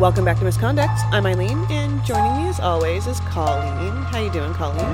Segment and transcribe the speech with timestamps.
[0.00, 0.98] Welcome back to Misconduct.
[1.12, 3.92] I'm Eileen, and joining me as always is Colleen.
[4.04, 4.86] How you doing, Colleen?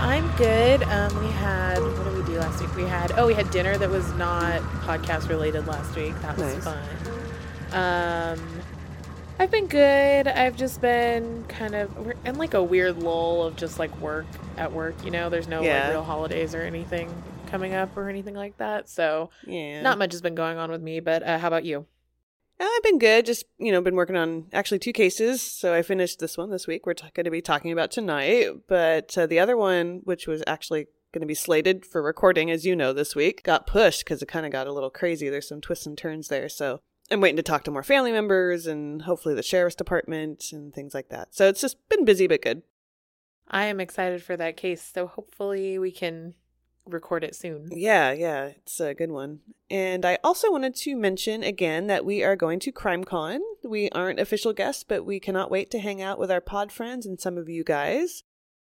[0.00, 0.82] I'm good.
[0.84, 2.74] Um, we had what did we do last week?
[2.74, 6.18] We had oh, we had dinner that was not podcast related last week.
[6.22, 6.64] That was Nice.
[6.64, 6.78] fun.
[7.72, 8.40] Um,
[9.38, 10.26] I've been good.
[10.26, 14.26] I've just been kind of we're in like a weird lull of just like work
[14.56, 14.94] at work.
[15.04, 15.80] You know, there's no Yeah.
[15.82, 17.12] like real holidays or anything
[17.48, 18.88] coming up or anything like that.
[18.88, 19.82] So Yeah.
[19.82, 21.00] not much has been going on with me.
[21.00, 21.84] But uh, how about you?
[22.60, 23.26] Uh, I've been good.
[23.26, 25.42] Just you know, been working on actually two cases.
[25.42, 26.86] So I finished this one this week.
[26.86, 30.42] We're t- going to be talking about tonight, but uh, the other one, which was
[30.46, 34.22] actually going to be slated for recording, as you know, this week, got pushed because
[34.22, 35.28] it kind of got a little crazy.
[35.28, 36.48] There's some twists and turns there.
[36.48, 36.80] So
[37.10, 40.94] I'm waiting to talk to more family members and hopefully the sheriff's department and things
[40.94, 41.34] like that.
[41.34, 42.62] So it's just been busy but good.
[43.48, 44.90] I am excited for that case.
[44.94, 46.34] So hopefully we can
[46.86, 47.68] record it soon.
[47.70, 49.40] Yeah, yeah, it's a good one.
[49.70, 53.38] And I also wanted to mention again that we are going to CrimeCon.
[53.64, 57.06] We aren't official guests, but we cannot wait to hang out with our pod friends
[57.06, 58.24] and some of you guys.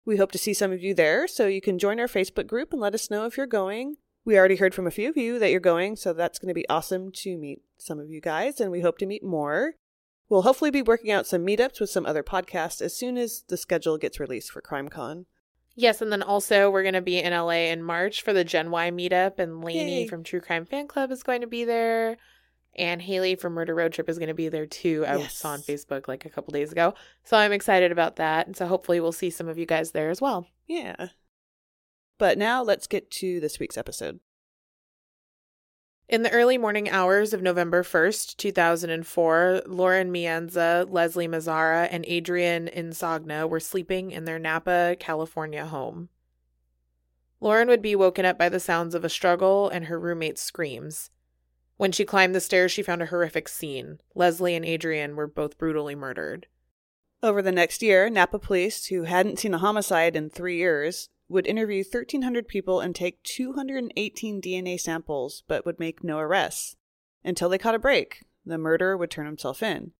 [0.05, 2.72] We hope to see some of you there, so you can join our Facebook group
[2.72, 3.97] and let us know if you're going.
[4.24, 6.55] We already heard from a few of you that you're going, so that's going to
[6.55, 9.74] be awesome to meet some of you guys, and we hope to meet more.
[10.29, 13.57] We'll hopefully be working out some meetups with some other podcasts as soon as the
[13.57, 15.24] schedule gets released for CrimeCon.
[15.77, 18.70] Yes, and then also we're going to be in LA in March for the Gen
[18.70, 20.07] Y meetup, and Lainey Yay.
[20.08, 22.17] from True Crime Fan Club is going to be there,
[22.77, 25.05] and Haley from Murder Road Trip is going to be there too.
[25.07, 25.35] I Yes.
[25.36, 26.95] saw on Facebook like a couple days ago,
[27.25, 30.11] so I'm excited about that, and so hopefully we'll see some of you guys there
[30.11, 30.47] as well.
[30.67, 31.08] Yeah.
[32.19, 34.20] But now let's get to this week's episode.
[36.10, 42.68] In the early morning hours of November 1st, 2004, Lauren Meanza, Leslie Mazzara, and Adriane
[42.74, 46.08] Insogna were sleeping in their Napa, California home.
[47.38, 51.10] Lauren would be woken up by the sounds of a struggle and her roommate's screams.
[51.76, 54.00] When she climbed the stairs, she found a horrific scene.
[54.16, 56.48] Leslie and Adriane were both brutally murdered.
[57.22, 61.46] Over the next year, Napa police, who hadn't seen a homicide in three years, would
[61.46, 66.77] interview 1,300 people and take 218 DNA samples, but would make no arrests.
[67.24, 69.92] Until they caught a break, the murderer would turn himself in.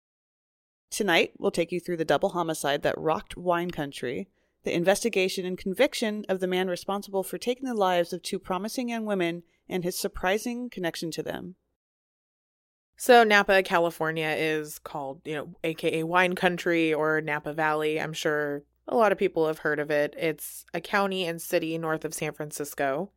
[0.91, 4.29] Tonight, we'll take you through the double homicide that rocked wine country,
[4.65, 8.89] the investigation and conviction of the man responsible for taking the lives of two promising
[8.89, 11.55] young women, and his surprising connection to them.
[12.97, 18.01] So Napa, California is called, you know, aka wine country or Napa Valley.
[18.01, 20.15] I'm sure a lot of people have heard of it.
[20.19, 23.11] It's a county and city north of San Francisco.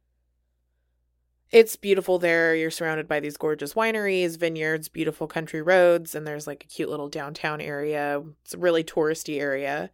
[1.51, 2.56] It's beautiful there.
[2.56, 6.89] You're surrounded by these gorgeous wineries, vineyards, beautiful country roads, and there's like a cute
[6.89, 8.23] little downtown area.
[8.44, 9.89] It's a really touristy area.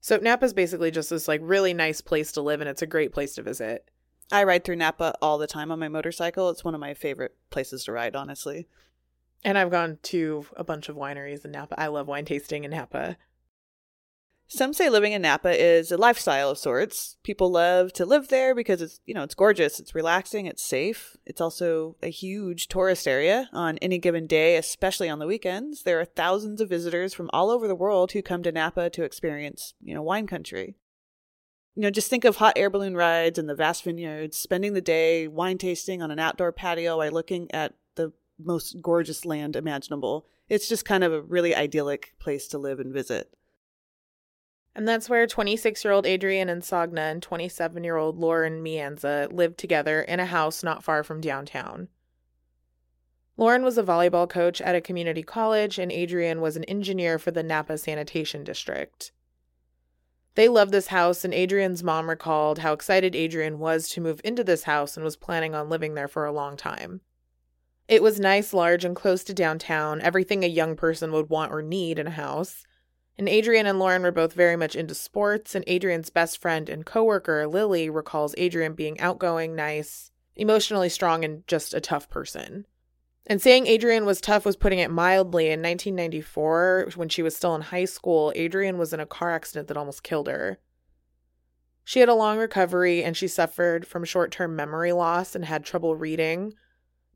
[0.00, 3.12] So Napa's basically just this like really nice place to live and it's a great
[3.12, 3.90] place to visit.
[4.30, 6.50] I ride through Napa all the time on my motorcycle.
[6.50, 8.68] It's one of my favorite places to ride, honestly.
[9.44, 11.78] And I've gone to a bunch of wineries in Napa.
[11.78, 13.16] I love wine tasting in Napa.
[14.46, 17.16] Some say living in Napa is a lifestyle of sorts.
[17.22, 21.16] People love to live there because it's, you know, it's gorgeous, it's relaxing, it's safe.
[21.24, 25.82] It's also a huge tourist area on any given day, especially on the weekends.
[25.82, 29.02] There are thousands of visitors from all over the world who come to Napa to
[29.02, 30.76] experience, you know, wine country.
[31.74, 34.80] You know, just think of hot air balloon rides and the vast vineyards, spending the
[34.80, 40.26] day wine tasting on an outdoor patio while looking at the most gorgeous land imaginable.
[40.48, 43.34] It's just kind of a really idyllic place to live and visit.
[44.76, 49.58] And that's where 26 year old Adriane Insogna and 27 year old Lauren Meanza lived
[49.58, 51.88] together in a house not far from downtown.
[53.36, 57.32] Lauren was a volleyball coach at a community college, and Adriane was an engineer for
[57.32, 59.10] the Napa Sanitation District.
[60.36, 64.44] They loved this house, and Adriane's mom recalled how excited Adriane was to move into
[64.44, 67.00] this house and was planning on living there for a long time.
[67.86, 71.62] It was nice, large, and close to downtown, everything a young person would want or
[71.62, 72.64] need in a house.
[73.16, 76.84] And Adriane and Lauren were both very much into sports, and Adriane's best friend and
[76.84, 82.66] coworker, Lily, recalls Adriane being outgoing, nice, emotionally strong, and just a tough person.
[83.26, 85.46] And saying Adriane was tough was putting it mildly.
[85.46, 89.68] In 1994, when she was still in high school, Adriane was in a car accident
[89.68, 90.58] that almost killed her.
[91.84, 95.64] She had a long recovery and she suffered from short term memory loss and had
[95.64, 96.54] trouble reading.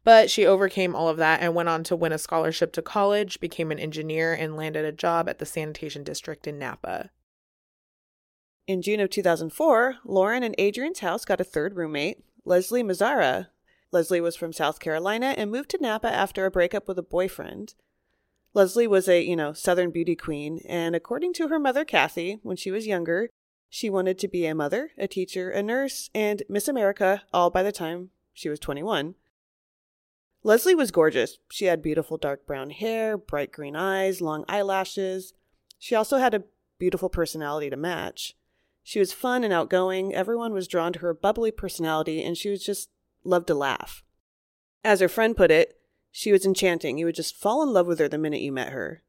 [0.09, 3.41] But she overcame all of that and went on to win a scholarship to college,
[3.41, 7.11] became an engineer, and landed a job at the sanitation district in Napa.
[8.67, 13.49] In June of 2004, Lauren and Adriane's house got a third roommate, Leslie Mazzara.
[13.93, 17.75] Leslie was from South Carolina and moved to Napa after a breakup with a boyfriend.
[18.55, 22.57] Leslie was a, you know, Southern beauty queen, and according to her mother, Kathy, when
[22.57, 23.29] she was younger,
[23.69, 27.63] she wanted to be a mother, a teacher, a nurse, and Miss America all by
[27.63, 29.15] the time she was 21.
[30.49, 31.37] Leslie was gorgeous.
[31.51, 35.35] She had beautiful dark brown hair, bright green eyes, long eyelashes.
[35.79, 36.45] She also had a
[36.79, 38.35] beautiful personality to match.
[38.83, 40.15] She was fun and outgoing.
[40.15, 42.89] Everyone was drawn to her bubbly personality, and she was just
[43.25, 44.03] loved to laugh.
[44.83, 45.79] As her friend put it,
[46.11, 46.97] she was enchanting.
[46.97, 49.03] You would just fall in love with her the minute you met her.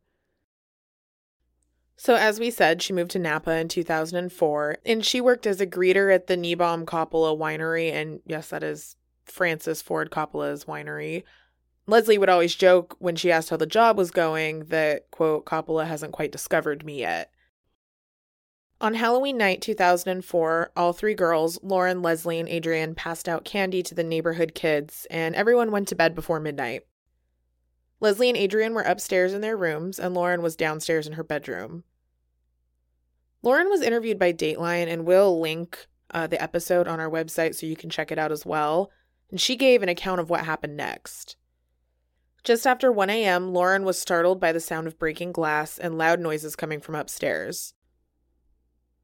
[1.95, 5.65] So, as we said, she moved to Napa in 2004, and she worked as a
[5.65, 7.93] greeter at the Niebaum Coppola Winery.
[7.93, 8.97] And yes, that is
[9.31, 11.23] Francis Ford Coppola's winery.
[11.87, 15.87] Leslie would always joke when she asked how the job was going that, quote, Coppola
[15.87, 17.31] hasn't quite discovered me yet.
[18.81, 23.93] On Halloween night 2004, all three girls, Lauren, Leslie, and Adriane, passed out candy to
[23.93, 26.83] the neighborhood kids, and everyone went to bed before midnight.
[27.99, 31.83] Leslie and Adriane were upstairs in their rooms, and Lauren was downstairs in her bedroom.
[33.41, 37.65] Lauren was interviewed by Dateline, and we'll link uh, the episode on our website so
[37.65, 38.91] you can check it out as well.
[39.29, 41.35] And she gave an account of what happened next.
[42.43, 46.19] Just after 1 a.m., Lauren was startled by the sound of breaking glass and loud
[46.19, 47.73] noises coming from upstairs.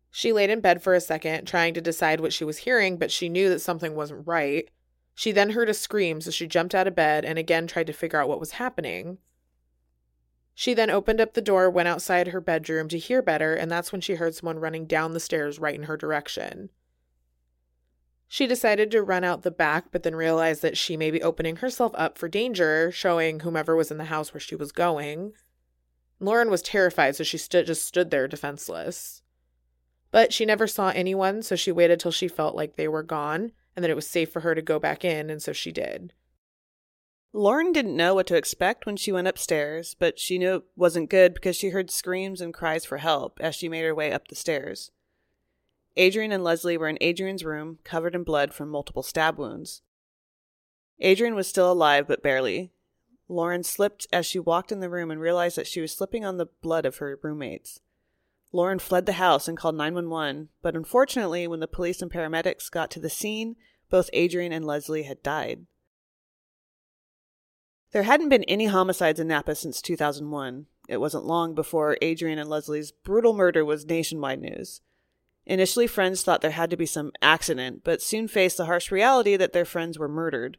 [0.10, 3.12] She laid in bed for a second, trying to decide what she was hearing, but
[3.12, 4.70] she knew that something wasn't right.
[5.14, 7.94] She then heard a scream, so she jumped out of bed and again tried to
[7.94, 9.18] figure out what was happening.
[10.54, 13.92] She then opened up the door, went outside her bedroom to hear better, and that's
[13.92, 16.70] when she heard someone running down the stairs right in her direction.
[18.28, 21.58] She decided to run out the back, but then realized that she may be opening
[21.58, 25.34] herself up for danger, showing whomever was in the house where she was going.
[26.20, 29.22] Lauren was terrified, so she stood just stood there defenseless.
[30.12, 33.52] But she never saw anyone, so she waited till she felt like they were gone
[33.76, 36.14] and that it was safe for her to go back in, and so she did.
[37.34, 41.10] Lauren didn't know what to expect when she went upstairs, but she knew it wasn't
[41.10, 44.30] good because she heard screams and cries for help as she made her way up
[44.30, 44.92] the stairs.
[45.98, 49.82] Adriane and Leslie were in Adriane's room, covered in blood from multiple stab wounds.
[51.02, 52.72] Adriane was still alive, but barely.
[53.28, 56.38] Lauren slipped as she walked in the room and realized that she was slipping on
[56.38, 57.80] the blood of her roommates.
[58.52, 62.92] Lauren fled the house and called 911, but unfortunately, when the police and paramedics got
[62.92, 63.56] to the scene,
[63.90, 65.66] both Adriane and Leslie had died.
[67.92, 70.68] There hadn't been any homicides in Napa since 2001.
[70.88, 74.82] It wasn't long before Adriane and Leslie's brutal murder was nationwide news.
[75.46, 79.36] Initially, friends thought there had to be some accident, but soon faced the harsh reality
[79.36, 80.58] that their friends were murdered.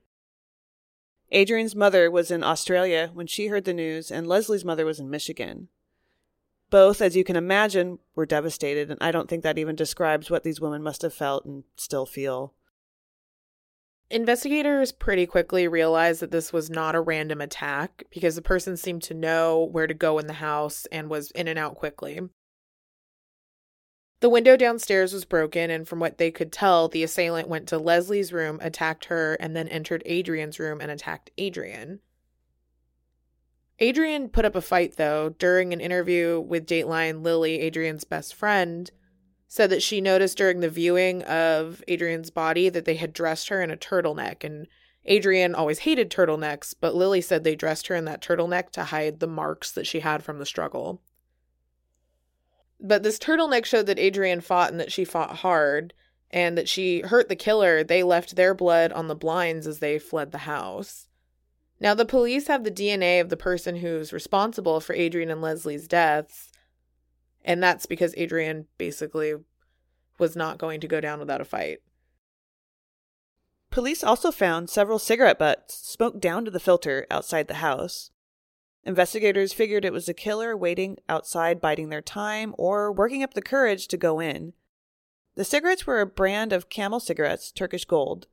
[1.35, 5.11] Adriane's mother was in Australia when she heard the news, and Leslie's mother was in
[5.11, 5.69] Michigan.
[6.71, 10.45] Both, as you can imagine, were devastated, and I don't think that even describes what
[10.45, 12.55] these women must have felt and still feel.
[14.09, 19.03] Investigators pretty quickly realized that this was not a random attack because the person seemed
[19.03, 22.21] to know where to go in the house and was in and out quickly.
[24.21, 27.79] The window downstairs was broken, and from what they could tell, the assailant went to
[27.79, 31.99] Leslie's room, attacked her, and then entered Adriane's room and attacked Adriane.
[33.79, 35.29] Adriane put up a fight, though.
[35.39, 38.91] During an interview with Dateline, Lily, Adriane's best friend,
[39.49, 43.63] said that she noticed during the viewing of Adriane's body that they had dressed her
[43.63, 44.67] in a turtleneck and
[45.09, 49.21] Adriane always hated turtlenecks, but Lily said they dressed her in that turtleneck to hide
[49.21, 51.01] the marks that she had from the struggle.
[52.81, 55.95] But this turtleneck showed that Adriane fought and that she fought hard
[56.31, 57.83] and that she hurt the killer.
[57.83, 61.09] They left their blood on the blinds as they fled the house.
[61.79, 65.87] Now, the police have the DNA of the person who's responsible for Adriane and Leslie's
[65.87, 66.51] deaths,
[67.45, 69.35] and that's because Adriane basically
[70.19, 71.81] was not going to go down without a fight.
[73.71, 78.11] Police also found several cigarette butts smoked down to the filter outside the house.
[78.87, 83.43] Investigators figured it was a killer waiting outside biding their time or working up the
[83.43, 84.53] courage to go in.
[85.35, 88.29] The cigarettes were a brand of camel cigarettes, Turkish Gold,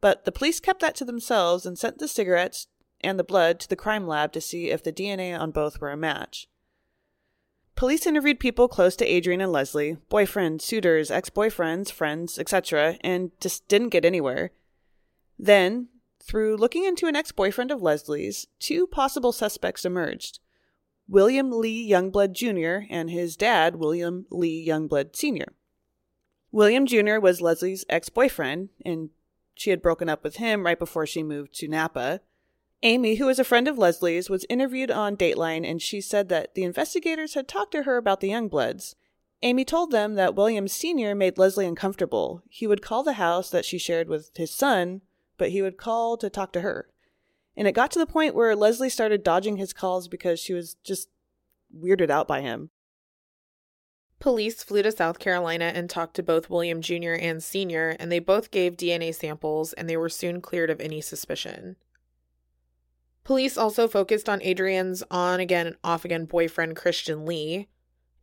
[0.00, 2.68] but the police kept that to themselves and sent the cigarettes
[3.02, 5.90] and the blood to the crime lab to see if the DNA on both were
[5.90, 6.48] a match.
[7.76, 13.30] Police interviewed people close to Adriane and Leslie boyfriends, suitors, ex boyfriends, friends, etc., and
[13.40, 14.52] just didn't get anywhere.
[15.38, 15.88] Then,
[16.28, 20.38] through looking into an ex boyfriend of Leslie's, two possible suspects emerged
[21.08, 22.86] William Lee Youngblood Jr.
[22.92, 25.54] and his dad, William Lee Youngblood Sr.
[26.52, 27.18] William Jr.
[27.18, 29.10] was Leslie's ex boyfriend, and
[29.54, 32.20] she had broken up with him right before she moved to Napa.
[32.82, 36.54] Amy, who is a friend of Leslie's, was interviewed on Dateline and she said that
[36.54, 38.94] the investigators had talked to her about the Youngbloods.
[39.42, 41.14] Amy told them that William Sr.
[41.14, 42.42] made Leslie uncomfortable.
[42.48, 45.00] He would call the house that she shared with his son,
[45.38, 46.88] but he would call to talk to her.
[47.56, 50.74] And it got to the point where Leslie started dodging his calls because she was
[50.84, 51.08] just
[51.74, 52.70] weirded out by him.
[54.20, 57.14] Police flew to South Carolina and talked to both William Jr.
[57.20, 61.00] and Sr., and they both gave DNA samples, and they were soon cleared of any
[61.00, 61.76] suspicion.
[63.22, 67.68] Police also focused on Adriane's on again, and off again boyfriend, Christian Lee.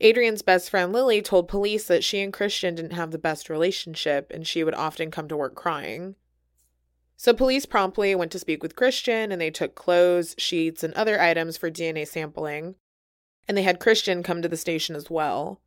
[0.04, 4.32] Adriane's best friend, Lily, told police that she and Christian didn't have the best relationship,
[4.34, 6.16] and she would often come to work crying.
[7.18, 11.20] So, police promptly went to speak with Christian and they took clothes, sheets, and other
[11.22, 12.76] items for DNA sampling.
[13.48, 15.62] And they had Christian come to the station as well.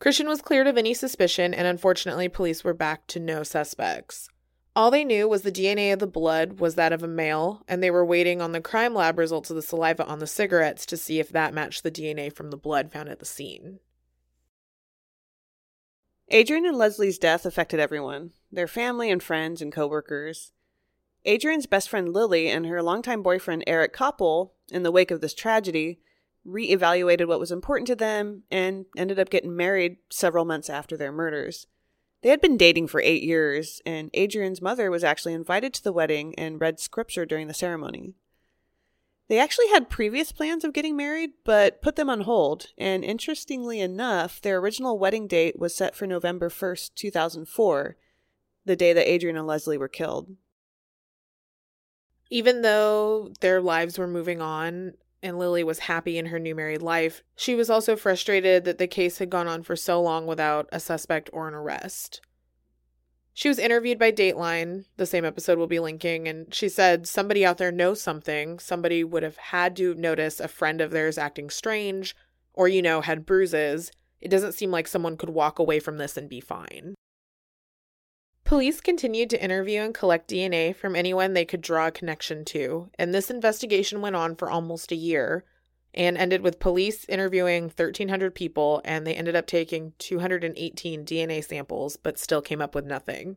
[0.00, 4.28] Christian was cleared of any suspicion, and unfortunately, police were back to no suspects.
[4.74, 7.82] All they knew was the DNA of the blood was that of a male, and
[7.82, 10.96] they were waiting on the crime lab results of the saliva on the cigarettes to
[10.96, 13.78] see if that matched the DNA from the blood found at the scene.
[16.32, 20.52] Adriane and Leslie's death affected everyone their family and friends and coworkers.
[21.26, 25.34] Adriane's best friend Lily and her longtime boyfriend Eric Copple, in the wake of this
[25.34, 26.00] tragedy,
[26.46, 31.12] reevaluated what was important to them, and ended up getting married several months after their
[31.12, 31.66] murders.
[32.22, 35.92] They had been dating for eight years, and Adriane's mother was actually invited to the
[35.92, 38.14] wedding and read scripture during the ceremony.
[39.28, 43.80] They actually had previous plans of getting married, but put them on hold, and interestingly
[43.80, 47.96] enough, their original wedding date was set for November 1st, 2004,
[48.64, 50.36] the day that Adriane and Leslie were killed.
[52.30, 56.82] Even though their lives were moving on, and Lily was happy in her new married
[56.82, 60.68] life, she was also frustrated that the case had gone on for so long without
[60.72, 62.20] a suspect or an arrest.
[63.34, 67.46] She was interviewed by Dateline, the same episode we'll be linking, and she said somebody
[67.46, 68.58] out there knows something.
[68.58, 72.14] Somebody would have had to notice a friend of theirs acting strange
[72.52, 73.90] or, you know, had bruises.
[74.20, 76.94] It doesn't seem like someone could walk away from this and be fine.
[78.44, 82.90] Police continued to interview and collect DNA from anyone they could draw a connection to,
[82.98, 85.44] and this investigation went on for almost a year
[85.94, 91.96] and ended with police interviewing 1,300 people, and they ended up taking 218 DNA samples,
[91.96, 93.36] but still came up with nothing.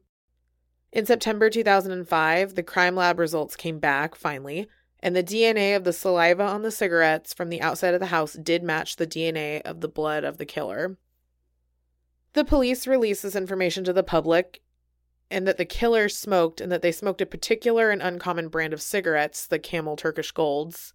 [0.92, 4.68] In September 2005, the crime lab results came back finally,
[5.02, 8.34] and the DNA of the saliva on the cigarettes from the outside of the house
[8.34, 10.98] did match the DNA of the blood of the killer.
[12.32, 14.62] The police released this information to the public,
[15.30, 18.82] and that the killer smoked and that they smoked a particular and uncommon brand of
[18.82, 20.94] cigarettes, the Camel Turkish Golds.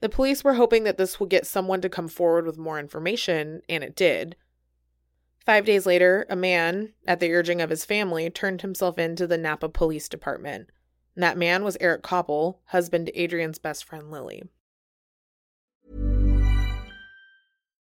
[0.00, 3.60] The police were hoping that this would get someone to come forward with more information,
[3.68, 4.36] and it did.
[5.44, 9.26] Five days later, a man, at the urging of his family, turned himself in to
[9.26, 10.70] the Napa Police Department.
[11.14, 14.42] And that man was Eric Copple, husband to Adriane's best friend Lily.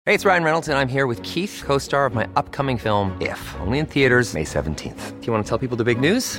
[0.04, 3.16] Hey, it's Ryan Reynolds, and I'm here with Keith, co star of my upcoming film,
[3.22, 5.20] If, only in theaters, May 17th.
[5.20, 6.38] Do you want to tell people the big news?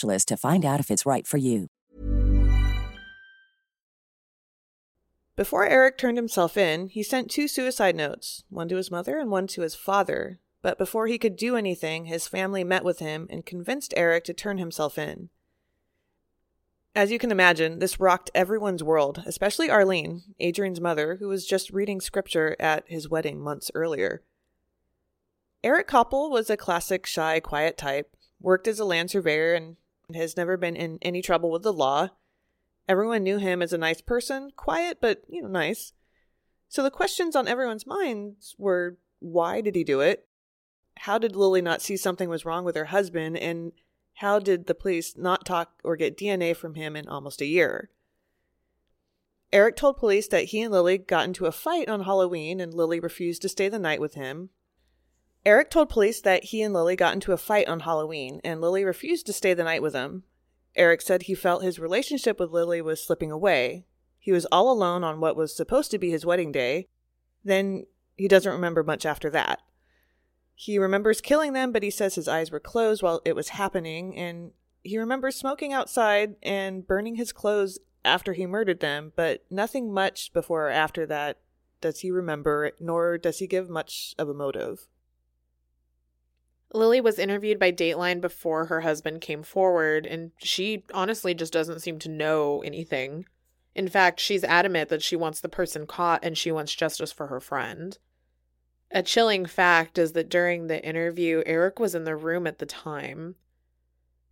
[0.01, 1.67] specialist to find out if it's right for you.
[5.35, 9.31] Before Eric turned himself in, he sent two suicide notes, one to his mother and
[9.31, 10.39] one to his father.
[10.61, 14.33] But before he could do anything, his family met with him and convinced Eric to
[14.33, 15.29] turn himself in.
[16.93, 21.71] As you can imagine, this rocked everyone's world, especially Arlene, Adriane's mother, who was just
[21.71, 24.21] reading scripture at his wedding months earlier.
[25.63, 29.77] Eric Copple was a classic shy, quiet type, worked as a land surveyor, and
[30.15, 32.09] has never been in any trouble with the law.
[32.87, 35.93] Everyone knew him as a nice person, quiet, but, you know, nice.
[36.67, 40.27] So the questions on everyone's minds were why did he do it?
[40.97, 43.37] How did Lily not see something was wrong with her husband?
[43.37, 43.71] And
[44.15, 47.89] how did the police not talk or get DNA from him in almost a year?
[49.53, 52.99] Eric told police that he and Lily got into a fight on Halloween and Lily
[52.99, 54.49] refused to stay the night with him.
[55.45, 58.83] Eric told police that he and Lily got into a fight on Halloween and Lily
[58.83, 60.23] refused to stay the night with him.
[60.75, 63.85] Eric said he felt his relationship with Lily was slipping away.
[64.19, 66.87] He was all alone on what was supposed to be his wedding day.
[67.43, 69.59] Then he doesn't remember much after that.
[70.53, 74.15] He remembers killing them, but he says his eyes were closed while it was happening,
[74.15, 74.51] and
[74.83, 80.31] he remembers smoking outside and burning his clothes after he murdered them, but nothing much
[80.33, 81.39] before or after that
[81.81, 84.87] does he remember, nor does he give much of a motive.
[86.73, 91.81] Lily was interviewed by Dateline before her husband came forward, and she honestly just doesn't
[91.81, 93.25] seem to know anything.
[93.75, 97.27] In fact, she's adamant that she wants the person caught and she wants justice for
[97.27, 97.97] her friend.
[98.91, 102.65] A chilling fact is that during the interview, Eric was in the room at the
[102.65, 103.35] time.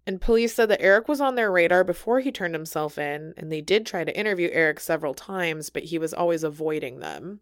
[0.05, 3.51] And police said that Eric was on their radar before he turned himself in, and
[3.51, 7.41] they did try to interview Eric several times, but he was always avoiding them.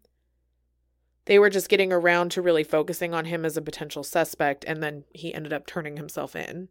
[1.28, 4.82] They were just getting around to really focusing on him as a potential suspect, and
[4.82, 6.70] then he ended up turning himself in.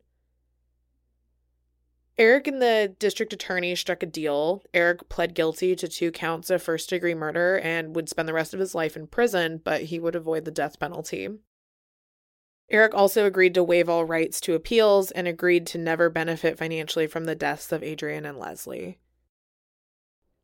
[2.17, 4.63] Eric and the district attorney struck a deal.
[4.73, 8.55] Eric pled guilty to two counts of first degree murder and would spend the rest
[8.55, 11.29] of his life in prison, but he would avoid the death penalty.
[12.72, 17.05] Eric also agreed to waive all rights to appeals and agreed to never benefit financially
[17.05, 18.98] from the deaths of Adriane and Leslie.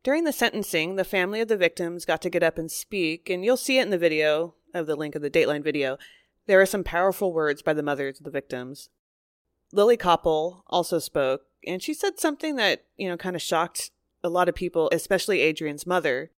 [0.04, 3.42] During the sentencing, the family of the victims got to get up and speak, and
[3.42, 5.96] you'll see it in the video of the link of the Dateline video.
[6.46, 8.90] There are some powerful words by the mothers of the victims.
[9.72, 14.28] Lily Copple also spoke, and she said something that, you know, kind of shocked a
[14.28, 16.30] lot of people, especially Adriane's mother.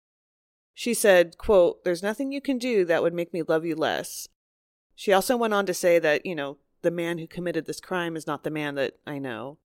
[0.73, 4.29] She said, quote, There's nothing you can do that would make me love you less.
[4.95, 8.15] She also went on to say that, you know, the man who committed this crime
[8.15, 9.57] is not the man that I know.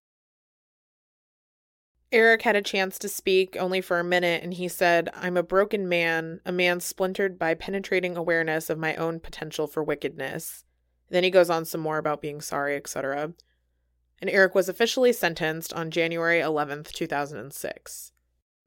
[2.13, 5.43] Eric had a chance to speak only for a minute, and he said, I'm a
[5.43, 10.65] broken man, a man splintered by penetrating awareness of my own potential for wickedness.
[11.11, 13.33] Then he goes on some more about being sorry, etc
[14.23, 18.13] and Eric was officially sentenced on January 11th, 2006.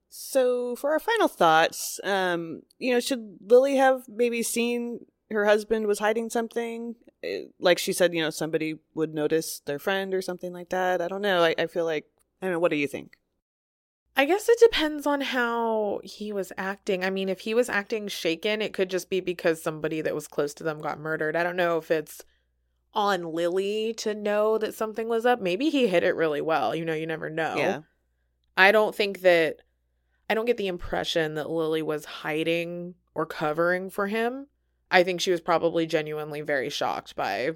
[0.10, 5.88] So, for our final thoughts, um, you know, should Lily have maybe seen her husband
[5.88, 6.96] was hiding something?
[7.24, 11.02] Eh, like she said, you know, somebody would notice their friend or something like that.
[11.02, 11.42] I don't know.
[11.42, 12.06] I, I feel like,
[12.42, 13.18] I mean, what do you think?
[14.18, 17.04] I guess it depends on how he was acting.
[17.04, 20.28] I mean, if he was acting shaken, it could just be because somebody that was
[20.28, 21.36] close to them got murdered.
[21.36, 22.24] I don't know if it's
[22.94, 25.42] on Lily to know that something was up.
[25.42, 26.74] Maybe he hit it really well.
[26.74, 27.56] You know, you never know.
[27.58, 27.82] Yeah.
[28.56, 29.58] I don't think that
[30.30, 34.48] I don't get the impression that Lily was hiding or covering for him.
[34.90, 37.52] I think she was probably genuinely very shocked by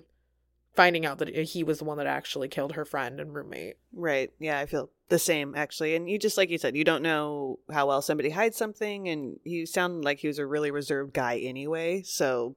[0.76, 3.78] finding out that he was the one that actually killed her friend and roommate.
[3.93, 4.32] Right.
[4.39, 5.95] Yeah, I feel the same actually.
[5.95, 9.39] And you just like you said, you don't know how well somebody hides something and
[9.43, 12.02] you sound like he was a really reserved guy anyway.
[12.04, 12.56] So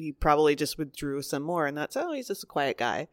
[0.00, 3.08] he probably just withdrew some more and that's oh he's just a quiet guy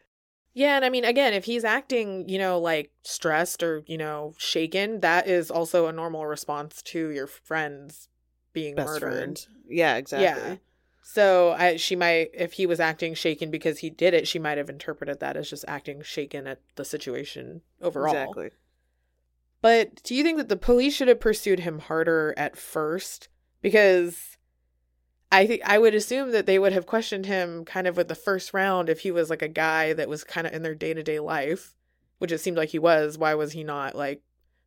[0.53, 4.33] yeah and i mean again if he's acting you know like stressed or you know
[4.37, 8.09] shaken that is also a normal response to your friends
[8.53, 9.47] being Best murdered friend.
[9.69, 10.55] yeah exactly yeah
[11.09, 14.57] so I, she might if he was acting shaken because he did it she might
[14.57, 18.49] have interpreted that as just acting shaken at the situation overall exactly
[19.61, 23.29] but do you think that the police should have pursued him harder at first
[23.61, 24.37] because
[25.31, 28.15] I think I would assume that they would have questioned him kind of with the
[28.15, 30.93] first round if he was like a guy that was kind of in their day
[30.93, 31.75] to day life,
[32.17, 33.17] which it seemed like he was.
[33.17, 34.21] Why was he not like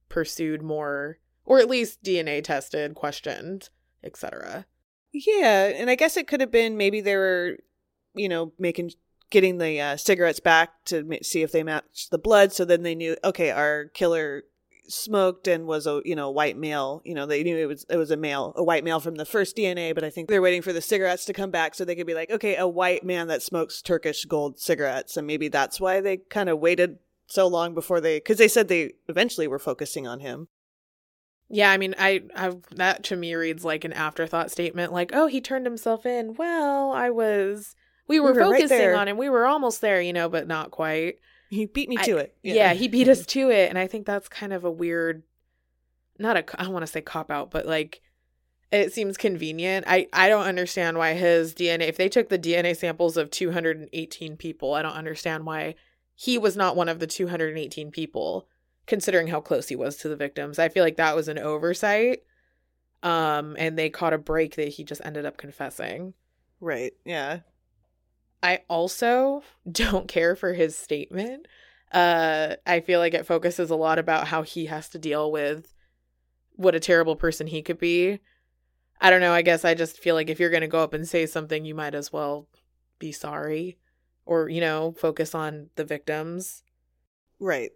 [0.09, 3.71] pursued more, or at least DNA tested, questioned,
[4.05, 4.67] etc.
[5.13, 7.57] Yeah, and I guess it could have been maybe they were,
[8.15, 8.93] you know, making
[9.31, 12.95] getting the uh, cigarettes back to see if they matched the blood, so then they
[12.95, 14.43] knew okay, our killer
[14.91, 17.97] smoked and was a you know white male you know they knew it was it
[17.97, 20.63] was a male a white male from the first dna but i think they're waiting
[20.63, 23.29] for the cigarettes to come back so they could be like okay a white man
[23.29, 26.99] that smokes turkish gold cigarettes and maybe that's why they kind of waited
[27.31, 30.49] so long before they because they said they eventually were focusing on him.
[31.49, 35.27] Yeah, I mean, I, I that to me reads like an afterthought statement, like, "Oh,
[35.27, 37.75] he turned himself in." Well, I was,
[38.07, 38.97] we were, We were focusing there.
[38.97, 39.17] on him.
[39.17, 41.17] We were almost there, you know, but not quite.
[41.59, 42.37] He beat me I- to it.
[42.43, 42.73] Yeah.
[42.75, 45.25] he beat us to it, and I think that's kind of a weird,
[46.19, 48.01] not a, I don't want to say cop out, but like,
[48.71, 49.85] it seems convenient.
[49.89, 51.89] I I don't understand why his DNA.
[51.89, 55.75] If they took the DNA samples of 218 people, I don't understand why
[56.15, 58.47] he was not one of the 218 people,
[58.87, 60.61] considering how close he was to the victims.
[60.61, 62.21] I feel like that was an oversight.
[63.03, 66.15] Um, and they caught a break that he just ended up confessing.
[66.61, 66.93] Right.
[67.05, 67.41] Yeah.
[68.43, 71.47] I also don't care for his statement.
[71.93, 75.75] Uh, I feel like it focuses a lot about how he has to deal with
[76.55, 78.21] what a terrible person he could be.
[79.01, 79.33] I don't know.
[79.33, 81.65] I guess I just feel like if you're going to go up and say something,
[81.65, 82.49] you might as well
[82.99, 83.79] be sorry
[84.27, 86.63] or, you know, focus on the victims.
[87.41, 87.71] Right.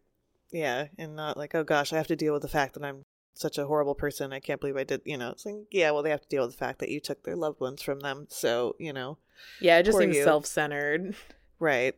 [0.52, 0.88] Yeah.
[0.98, 3.58] And not like, oh gosh, I have to deal with the fact that I'm such
[3.58, 4.32] a horrible person.
[4.32, 6.42] I can't believe I did, you know, it's like, yeah, well, they have to deal
[6.42, 8.26] with the fact that you took their loved ones from them.
[8.28, 9.18] So, you know,
[9.60, 10.24] Yeah, it just Poor seems you.
[10.24, 11.14] self centered.
[11.58, 11.94] right.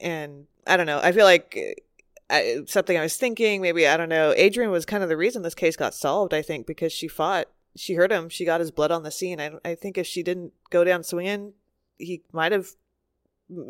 [0.00, 1.00] And I don't know.
[1.02, 1.56] I feel like
[2.30, 5.16] uh, I, something I was thinking, maybe, I don't know, Adriane was kind of the
[5.16, 7.46] reason this case got solved, I think, because she fought.
[7.76, 8.28] She hurt him.
[8.28, 9.40] She got his blood on the scene.
[9.40, 11.54] I, I think if she didn't go down swinging,
[11.98, 12.68] he might have.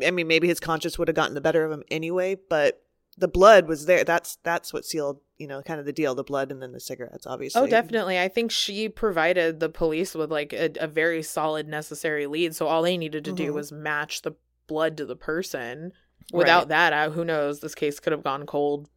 [0.05, 2.37] I mean, maybe his conscience would have gotten the better of him anyway.
[2.49, 2.82] But
[3.17, 4.03] the blood was there.
[4.03, 6.15] That's that's what sealed, you know, kind of the deal.
[6.15, 7.61] The blood and then the cigarettes, obviously.
[7.61, 8.19] Oh, definitely.
[8.19, 12.55] I think she provided the police with like a, a very solid, necessary lead.
[12.55, 13.55] So all they needed to do Mhm.
[13.55, 14.33] was match the
[14.67, 15.93] blood to the person.
[16.31, 16.67] Without Right.
[16.69, 17.59] that, uh, who knows?
[17.59, 18.89] This case could have gone cold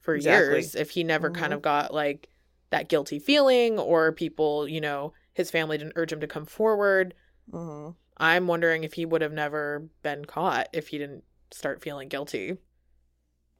[0.00, 0.54] for Exactly.
[0.56, 1.56] years if he never kind Mhm.
[1.56, 2.28] of got like
[2.70, 7.14] that guilty feeling or people, you know, his family didn't urge him to come forward.
[7.50, 12.08] hmm I'm wondering if he would have never been caught if he didn't start feeling
[12.08, 12.56] guilty.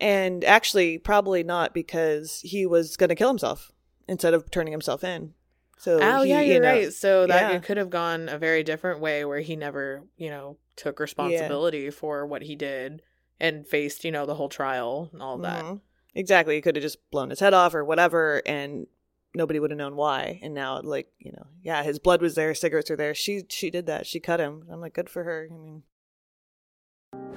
[0.01, 3.73] And actually, probably not because he was going to kill himself
[4.09, 5.33] instead of turning himself in.
[5.79, 6.93] So oh he, yeah, you you're know- right.
[6.93, 7.57] So that yeah.
[7.57, 11.91] it could have gone a very different way where he never, you know, took responsibility
[11.91, 13.03] for what he did
[13.41, 15.65] and faced, you know, the whole trial and all that.
[15.65, 15.81] Mhm.
[16.15, 16.55] Exactly.
[16.55, 18.87] He could have just blown his head off or whatever, and
[19.35, 20.41] nobody would have known why.
[20.43, 23.15] And now, like you know, yeah, his blood was there, cigarettes are there.
[23.15, 24.07] She she did that.
[24.07, 24.67] She cut him.
[24.71, 25.49] I'm like, good for her.
[25.51, 25.83] I mean,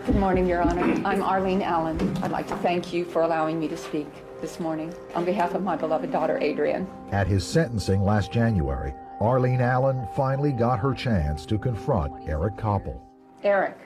[0.05, 0.83] Good morning, Your Honor.
[1.05, 2.17] I'm Arlene Allen.
[2.23, 4.07] I'd like to thank you for allowing me to speak
[4.41, 6.87] this morning on behalf of my beloved daughter, Adriane.
[7.11, 12.99] At his sentencing last January, Arlene Allen finally got her chance to confront Eric Copple.
[13.43, 13.77] Eric,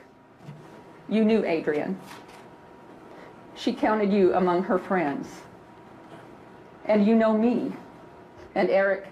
[1.08, 1.96] you knew Adriane.
[3.54, 5.28] She counted you among her friends.
[6.86, 7.72] And you know me.
[8.54, 9.08] And Eric,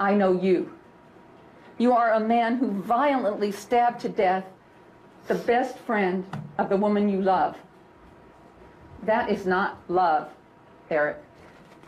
[0.00, 0.72] I know you.
[1.78, 4.44] You are a man who violently stabbed to death
[5.28, 6.24] the best friend
[6.58, 7.56] of the woman you love.
[9.04, 10.28] That is not love,
[10.90, 11.18] Eric.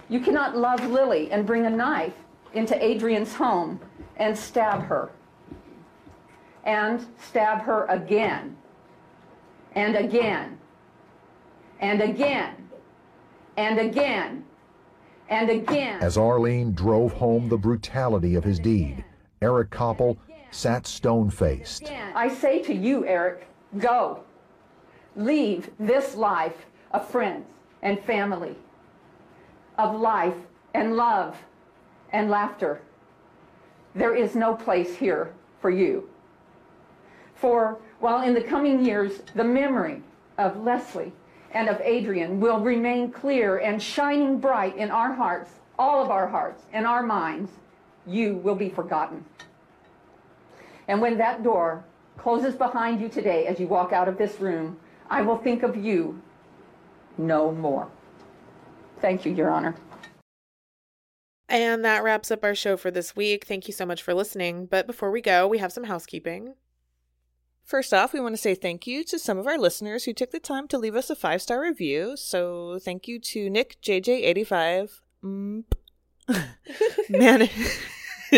[0.09, 2.15] You cannot love Lily and bring a knife
[2.53, 3.81] into Adriane's home
[4.17, 5.11] and stab her.
[6.65, 8.57] And stab her again.
[9.75, 10.59] And again.
[11.81, 12.69] And again.
[13.57, 14.45] And again.
[15.29, 16.03] And again.
[16.03, 19.05] As Arlene drove home the brutality of his deed,
[19.43, 20.17] Eric Copple
[20.55, 21.91] sat stone faced.
[22.15, 24.21] I say to you, Eric, go.
[25.17, 27.47] Leave this life of friends
[27.83, 28.55] and family,
[29.79, 30.37] of life
[30.73, 31.37] and love
[32.13, 32.81] and laughter.
[33.95, 36.09] There is no place here for you.
[37.35, 40.03] For while in the coming years the memory
[40.39, 41.13] of Leslie
[41.51, 46.29] and of Adriane will remain clear and shining bright in our hearts, all of our
[46.29, 47.51] hearts and our minds,
[48.07, 49.25] you will be forgotten.
[50.89, 51.85] And when that door
[52.17, 54.79] closes behind you today as you walk out of this room,
[55.11, 56.21] I will think of you
[57.19, 57.89] no more.
[59.01, 59.75] Thank you, Your Honor.
[61.49, 63.45] And that wraps up our show for this week.
[63.45, 64.67] Thank you so much for listening.
[64.67, 66.55] But before we go, we have some housekeeping.
[67.63, 70.31] First off, we want to say thank you to some of our listeners who took
[70.31, 72.15] the time to leave us a five star review.
[72.17, 75.65] So thank you to Nick JJ85, mm,
[77.09, 77.53] Manic,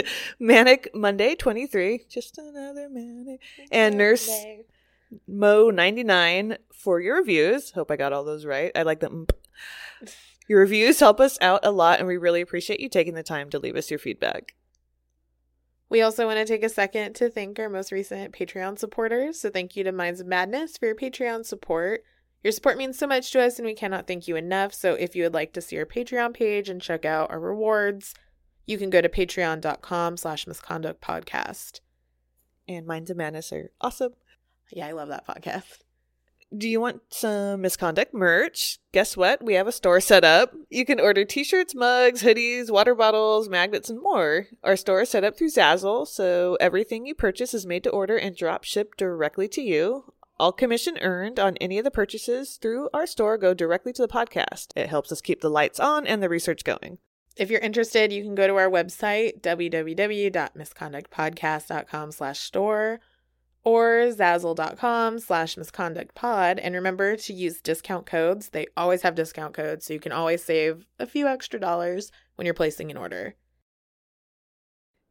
[0.38, 4.28] Manic Monday 23, just another manic, and Nurse
[5.26, 7.70] Mo 99 for your reviews.
[7.72, 8.72] Hope I got all those right.
[8.74, 9.26] I like them.
[10.48, 13.50] Your reviews help us out a lot, and we really appreciate you taking the time
[13.50, 14.54] to leave us your feedback.
[15.88, 19.40] We also want to take a second to thank our most recent Patreon supporters.
[19.40, 22.02] So thank you to Minds of Madness for your Patreon support.
[22.42, 24.74] Your support means so much to us and we cannot thank you enough.
[24.74, 28.14] So if you would like to see our Patreon page and check out our rewards,
[28.66, 31.80] you can go to patreon.com slash misconduct podcast.
[32.68, 34.14] And Minds of Madness are awesome.
[34.72, 35.78] Yeah, I love that podcast.
[36.56, 38.78] Do you want some misconduct merch?
[38.92, 39.42] Guess what?
[39.42, 40.54] We have a store set up.
[40.70, 44.46] You can order t shirts, mugs, hoodies, water bottles, magnets, and more.
[44.62, 48.16] Our store is set up through Zazzle, so everything you purchase is made to order
[48.16, 50.12] and drop shipped directly to you.
[50.38, 54.08] All commission earned on any of the purchases through our store go directly to the
[54.08, 54.68] podcast.
[54.76, 56.98] It helps us keep the lights on and the research going.
[57.36, 63.00] If you're interested, you can go to our website, www.misconductpodcast.com slash store
[63.62, 66.58] or zazzle.com slash misconductpod.
[66.62, 68.50] And remember to use discount codes.
[68.50, 72.46] They always have discount codes, so you can always save a few extra dollars when
[72.46, 73.34] you're placing an order.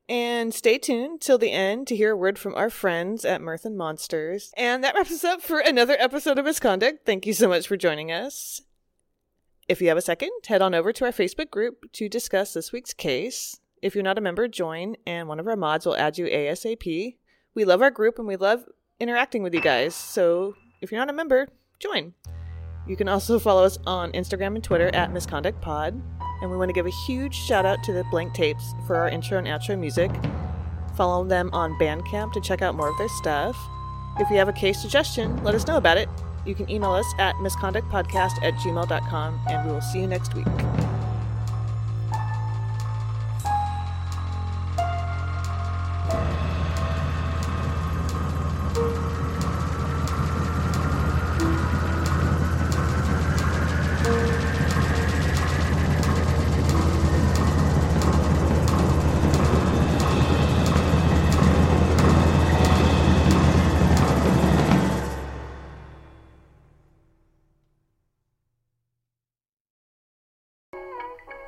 [0.08, 3.66] And stay tuned till the end to hear a word from our friends at Mirth
[3.66, 4.52] and Monsters.
[4.56, 7.06] And that wraps us up for another episode of Misconduct.
[7.06, 8.62] Thank you so much for joining us.
[9.68, 12.72] If you have a second, head on over to our Facebook group to discuss this
[12.72, 13.60] week's case.
[13.82, 17.16] If you're not a member, join, and one of our mods will add you ASAP.
[17.56, 18.66] We love our group and we love
[19.00, 19.96] interacting with you guys.
[19.96, 21.48] So if you're not a member,
[21.80, 22.14] join.
[22.88, 26.00] You can also follow us on Instagram and Twitter at Misconduct Pod.
[26.44, 29.10] And we want to give a huge shout out to the Blank Tapes for our
[29.10, 30.12] intro and outro music.
[30.96, 33.58] Follow them on Bandcamp to check out more of their stuff.
[34.20, 36.08] If you have a case suggestion, let us know about it.
[36.46, 40.46] You can email us at misconductpodcast at gmail.com, and we will see you next week.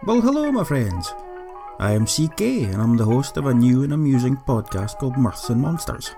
[0.08, 1.13] Well, hello, my friends.
[1.80, 5.50] I am CK, and I'm the host of a new and amusing podcast called Mirths
[5.50, 6.15] and Monsters.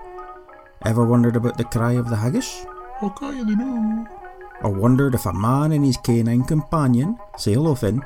[0.86, 2.64] Ever wondered about the cry of the haggis?
[3.02, 4.06] Okay, they know.
[4.62, 8.00] Or wondered if a man and his canine companion, say hello Finn,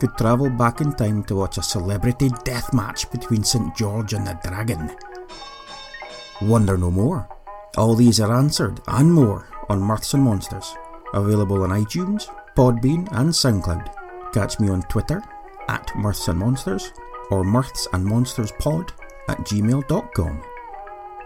[0.00, 3.76] could travel back in time to watch a celebrity death match between St.
[3.76, 4.90] George and the Dragon?
[6.42, 7.28] Wonder no more.
[7.76, 10.74] All these are answered and more on Mirths and Monsters,
[11.14, 13.99] available on iTunes, Podbean, and SoundCloud.
[14.32, 15.22] Catch me on Twitter
[15.68, 16.92] at Mirths and Monsters
[17.30, 18.92] or Mirths and Monsters Pod
[19.28, 20.42] at gmail.com.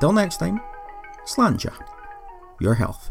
[0.00, 0.60] Till next time,
[1.24, 1.72] Slàinte.
[2.60, 3.10] Your health.